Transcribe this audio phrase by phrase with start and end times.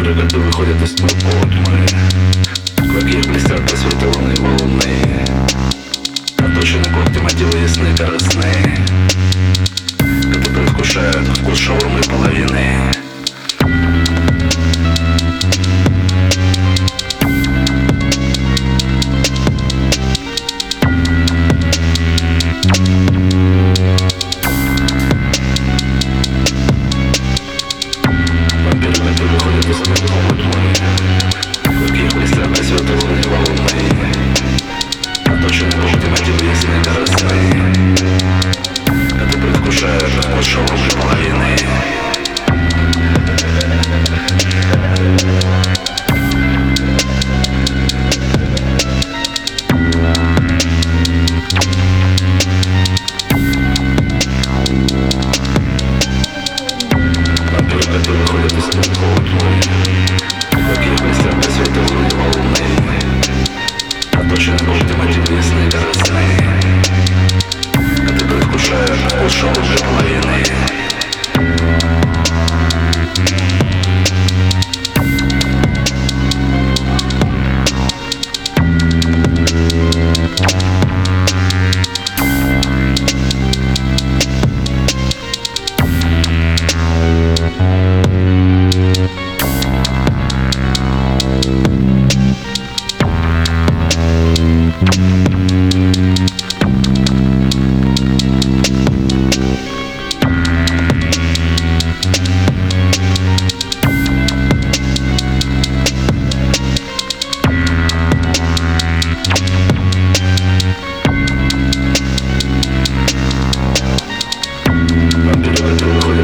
[0.00, 1.86] Ряды выходят из тьмы полутьмы
[2.78, 5.24] В их блестят просветы луны волны
[6.38, 8.78] Оточены когтем отделы ясны корыстные
[9.98, 12.90] Это предвкушают вкус шаурмы половины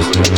[0.00, 0.37] Thank you.